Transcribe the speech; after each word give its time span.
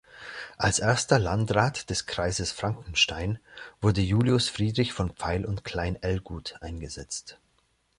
Als 0.57 0.79
erster 0.79 1.19
Landrat 1.19 1.91
des 1.91 2.07
Kreises 2.07 2.51
Frankenstein 2.51 3.37
wurde 3.81 4.01
Julius 4.01 4.49
Friedrich 4.49 4.93
von 4.93 5.11
Pfeil 5.11 5.45
und 5.45 5.63
Klein–Ellguth 5.63 6.55
eingesetzt. 6.59 7.37